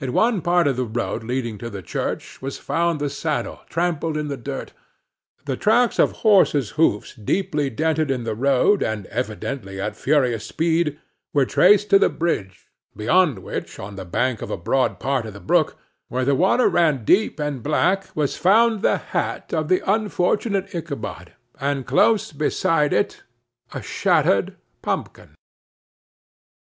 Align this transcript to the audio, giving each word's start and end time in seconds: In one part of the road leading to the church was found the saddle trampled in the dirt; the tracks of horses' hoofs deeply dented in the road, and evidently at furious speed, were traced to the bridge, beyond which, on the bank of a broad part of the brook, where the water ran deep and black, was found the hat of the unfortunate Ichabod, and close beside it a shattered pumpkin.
In 0.00 0.12
one 0.12 0.42
part 0.42 0.66
of 0.66 0.76
the 0.76 0.84
road 0.84 1.24
leading 1.24 1.56
to 1.56 1.70
the 1.70 1.80
church 1.80 2.42
was 2.42 2.58
found 2.58 3.00
the 3.00 3.08
saddle 3.08 3.60
trampled 3.70 4.18
in 4.18 4.28
the 4.28 4.36
dirt; 4.36 4.74
the 5.46 5.56
tracks 5.56 5.98
of 5.98 6.12
horses' 6.28 6.72
hoofs 6.76 7.14
deeply 7.14 7.70
dented 7.70 8.10
in 8.10 8.24
the 8.24 8.34
road, 8.34 8.82
and 8.82 9.06
evidently 9.06 9.80
at 9.80 9.96
furious 9.96 10.44
speed, 10.44 10.98
were 11.32 11.46
traced 11.46 11.88
to 11.88 11.98
the 11.98 12.10
bridge, 12.10 12.66
beyond 12.94 13.38
which, 13.38 13.78
on 13.78 13.96
the 13.96 14.04
bank 14.04 14.42
of 14.42 14.50
a 14.50 14.58
broad 14.58 15.00
part 15.00 15.24
of 15.24 15.32
the 15.32 15.40
brook, 15.40 15.74
where 16.08 16.26
the 16.26 16.34
water 16.34 16.68
ran 16.68 17.02
deep 17.06 17.40
and 17.40 17.62
black, 17.62 18.10
was 18.14 18.36
found 18.36 18.82
the 18.82 18.98
hat 18.98 19.54
of 19.54 19.68
the 19.68 19.80
unfortunate 19.90 20.74
Ichabod, 20.74 21.32
and 21.58 21.86
close 21.86 22.30
beside 22.30 22.92
it 22.92 23.22
a 23.72 23.80
shattered 23.80 24.54
pumpkin. 24.82 25.34